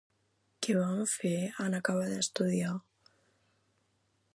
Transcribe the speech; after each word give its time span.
Què 0.67 0.73
va 0.77 1.03
fer 1.11 1.33
en 1.67 1.77
acabar 1.83 2.09
d'estudiar? 2.15 2.73